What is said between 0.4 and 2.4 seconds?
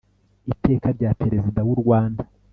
iteka rya perezida w'u rwanda